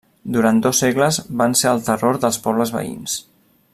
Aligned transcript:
Durant 0.35 0.61
dos 0.65 0.79
segles 0.83 1.19
van 1.41 1.53
ser 1.61 1.69
el 1.73 1.83
terror 1.91 2.19
dels 2.25 2.41
pobles 2.47 2.73
veïns. 2.81 3.19